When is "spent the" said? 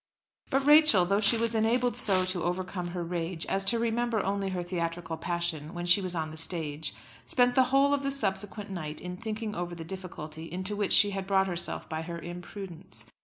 7.27-7.65